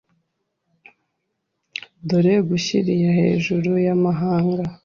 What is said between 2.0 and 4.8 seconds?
Dore ngushyiriye hejuru y’amahanga